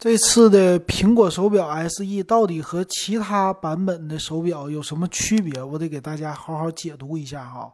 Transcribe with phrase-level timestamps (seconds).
[0.00, 5.62] 这次的苹果手表 SE 到底和其他版本的手表有什么区别？
[5.62, 7.70] 我得给大家好好解读一下哈。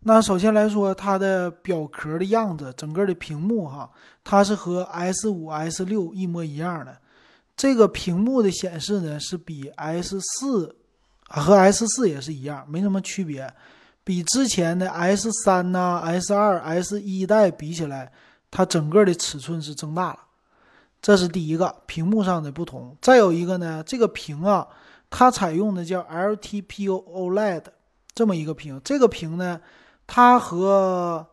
[0.00, 3.88] 那首先来说，它的表壳的样子，整个的屏幕哈，
[4.24, 6.98] 它是和 S 五、S 六一模一样的。
[7.56, 10.74] 这个屏幕的显示呢，是比 S 四
[11.28, 13.48] 和 S 四也是一样，没什么区别。
[14.02, 18.10] 比之前的 S 三呐、S 二、S 一代比起来，
[18.50, 20.18] 它整个的尺寸是增大了。
[21.00, 24.66] 这是第一个屏幕上的不同，再有一个呢，这个屏啊，
[25.08, 27.62] 它采用的叫 LTPO OLED
[28.14, 29.60] 这么一个屏，这个屏呢，
[30.06, 31.24] 它和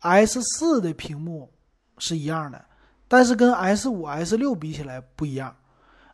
[0.00, 1.52] S 四的屏幕
[1.98, 2.64] 是一样的，
[3.06, 5.56] 但是跟 S 五、S 六比起来不一样。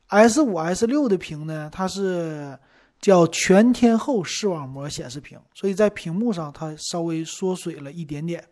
[0.08, 2.58] S 五、S 六的屏呢，它是
[3.00, 8.46] 叫全天候视网膜显示屏，所以在屏幕上它稍微缩水了一点点。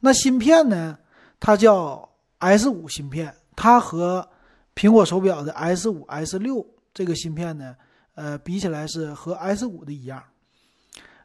[0.00, 0.98] 那芯片呢，
[1.38, 3.32] 它叫 S 五芯片。
[3.60, 4.24] 它和
[4.76, 7.74] 苹果手表的 S 五、S 六这个芯片呢，
[8.14, 10.22] 呃，比起来是和 S 五的一样，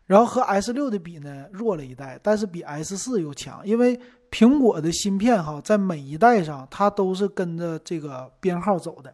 [0.08, 3.62] 然后和 S 六的比呢弱了一代，但是比 S 四又强。
[3.64, 4.00] 因为
[4.32, 9.14] 苹果的芯片哈，在每一代上它都是跟着这个编号走的，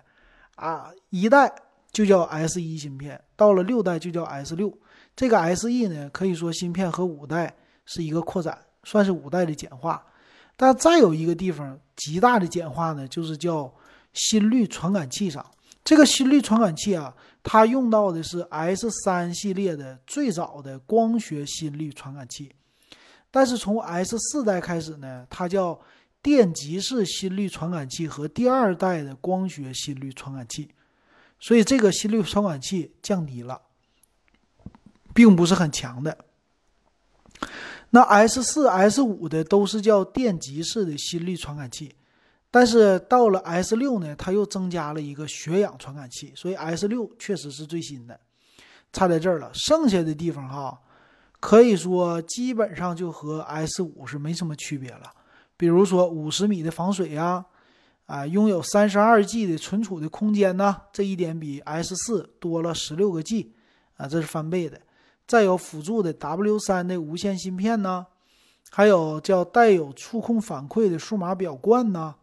[0.56, 1.54] 啊，一代
[1.92, 4.74] 就叫 S 一芯片，到了六代就叫 S 六。
[5.14, 7.54] 这个 S E 呢，可以说芯片和五代
[7.86, 10.06] 是一个扩展，算是五代的简化。
[10.62, 13.74] 但再有一个地方极大的简化呢，就是叫
[14.12, 15.46] 心率传感器上。
[15.86, 22.52] 这个心率传感器啊，它用到的是 S 三系列的最早的光学心率传感器。
[23.32, 25.80] 但是从 S 四代开始呢，它叫
[26.22, 30.70] 电极式心率传感器和第二代的光学心率传感器。
[31.40, 33.62] 所以这个心率传感器降低了，
[35.14, 36.26] 并不是很强的。
[37.92, 41.96] 那 S 四、S 五的都是叫电极式的心率传感器，
[42.52, 48.20] 但是到了 S 六呢，它又增加了一个血氧传感器，所以 S 六确实是最新的，
[48.94, 49.50] 差在这儿了。
[49.54, 50.80] 剩下的地方哈，
[51.40, 55.12] 可以说基本上就和 S 五是没什么区别了。
[55.58, 57.44] 比如说五十米的防水呀，
[58.06, 63.54] 啊，拥有三十二 G 的存储的空间呢，这一点比 S 四多了十六个 G，
[63.98, 64.80] 啊，这是翻倍的。
[65.30, 68.08] 再有辅助的 W 三的无线芯片呢，
[68.72, 72.16] 还有叫带有触控反馈的数码表冠呢，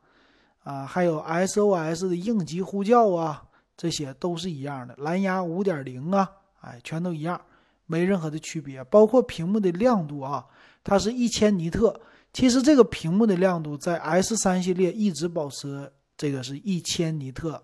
[0.65, 3.45] 啊，还有 SOS 的应急呼叫啊，
[3.77, 4.93] 这些都是一样的。
[4.99, 6.29] 蓝牙五点零啊，
[6.61, 7.41] 哎，全都一样，
[7.87, 8.83] 没任何的区别。
[8.83, 10.45] 包括屏幕的亮度啊，
[10.83, 12.01] 它是一千尼特。
[12.33, 17.63] 其实这个屏幕的亮度在 S 三系列一直保持这个是一千尼特。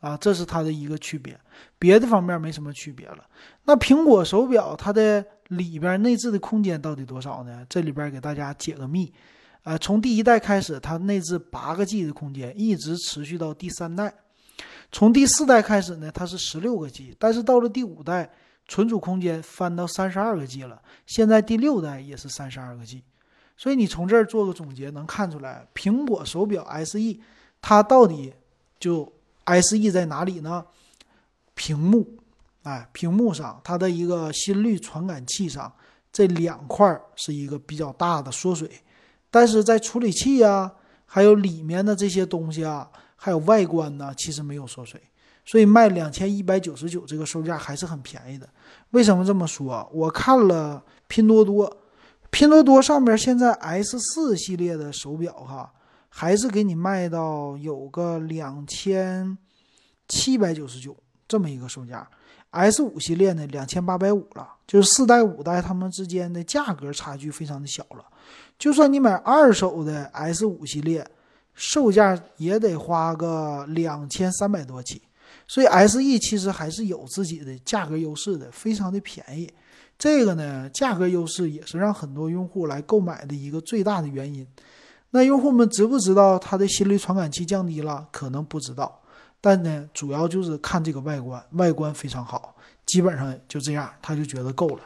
[0.00, 1.38] 啊，这是它的一个区别，
[1.78, 3.26] 别的方面没什么区别了。
[3.64, 7.64] 那苹果手表它的里边内置的空间到底多少呢？
[7.68, 9.12] 这里边给大家解个密，
[9.62, 14.14] 啊，从第一代开始，它内置八个 G 的空间，一直持续到第三代。
[14.92, 18.30] 从第四代开始呢，它是十六个 G，但是到了第五代，
[18.68, 20.80] 存储空间翻到三十二个 G 了。
[21.06, 23.02] 现在第六代也是三十二个 G，
[23.56, 26.98] 所以你从这儿做个总结，能看出来苹果手表 SE
[27.60, 28.32] 它到底
[28.78, 29.15] 就。
[29.46, 30.64] SE 在哪里呢？
[31.54, 32.18] 屏幕，
[32.64, 35.72] 哎，屏幕上它的一个心率传感器上，
[36.12, 38.70] 这两块是一个比较大的缩水，
[39.30, 40.70] 但是在处理器啊，
[41.06, 45.00] 还有里面的这些东西啊，还有外观呢，其实没有缩水，
[45.44, 48.48] 所以卖两千一百九十九这个售价还是很便宜的。
[48.90, 49.88] 为什么这么说？
[49.94, 51.74] 我看了拼多多，
[52.30, 55.72] 拼多多上面现在 S 四系列的手表哈。
[56.18, 59.36] 还是给你卖到有个两千
[60.08, 60.96] 七百九十九
[61.28, 62.08] 这么一个售价
[62.52, 68.02] ，S 五系列呢两千八百五了，就是四代五代它们之间的价格差距非常的小了。
[68.58, 71.06] 就算你买二手的 S 五系列，
[71.52, 75.02] 售价也得花个两千三百多起。
[75.46, 79.52] 所以 SE 其实还是有自己的价格优势的，非常的便宜。
[79.98, 84.46] 这个呢，价格优势也是让很多用户来购买的一个最大的原因。
[85.16, 88.06] 那用户们知不知道它的心率传感器降低了？
[88.12, 89.00] 可能不知道，
[89.40, 92.54] 但呢，主要就是看这个外观，外观非常好，
[92.84, 94.80] 基本上就这样，他就觉得够了。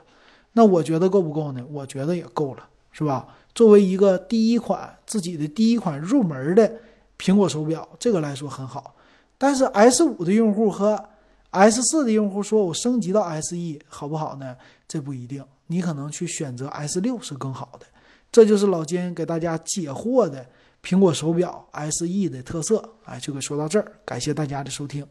[0.53, 1.61] 那我觉得够不够呢？
[1.69, 3.27] 我觉得也够了，是吧？
[3.57, 6.73] 作为一个第一款自己的第一款入门的
[7.19, 8.95] 苹果手表，这个来说很好。
[9.37, 11.03] 但是 S 五的用户和
[11.51, 13.57] S 四的用户说我升级到 SE
[13.89, 14.57] 好不好呢？
[14.87, 17.87] 这不一定，你可能去选择 S 六是更好的。
[18.33, 20.47] 这就是老金给大家解惑的
[20.83, 25.07] 苹果手表 SE 的特色，哎，就给说到这儿，感谢大家的收听。